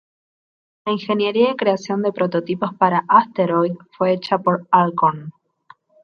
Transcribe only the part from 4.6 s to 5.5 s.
Alcorn.